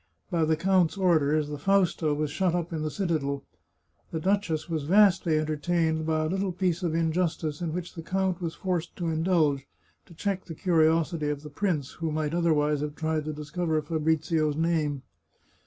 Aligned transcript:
By 0.31 0.45
the 0.45 0.55
count's 0.57 0.97
orders, 0.97 1.49
the 1.49 1.59
Fausta 1.59 2.15
was 2.15 2.31
shut 2.31 2.55
up 2.55 2.73
in 2.73 2.81
the 2.81 2.89
citadel. 2.89 3.43
The 4.09 4.19
duchess 4.19 4.67
was 4.67 4.85
vastly 4.85 5.37
entertained 5.37 6.07
by 6.07 6.25
a 6.25 6.27
little 6.27 6.51
piece 6.51 6.81
of 6.81 6.95
in 6.95 7.11
justice 7.11 7.61
in 7.61 7.71
which 7.71 7.93
the 7.93 8.01
count 8.01 8.41
was 8.41 8.55
forced 8.55 8.95
to 8.95 9.09
indulge, 9.09 9.67
to 10.07 10.15
check 10.15 10.45
the 10.45 10.55
curiosity 10.55 11.29
of 11.29 11.43
the 11.43 11.51
prince, 11.51 11.91
who 11.91 12.11
might 12.11 12.33
otherwise 12.33 12.81
have 12.81 12.95
tried 12.95 13.25
to 13.25 13.33
discover 13.33 13.79
Fabrizio's 13.79 14.55
name. 14.55 15.03